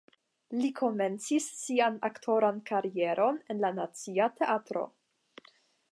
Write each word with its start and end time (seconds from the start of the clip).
Li 0.61 0.69
komencis 0.79 1.49
sian 1.57 1.99
aktoran 2.09 2.57
karieron 2.71 3.39
en 3.55 3.63
la 3.67 3.73
Nacia 3.81 4.29
Teatro. 4.41 4.87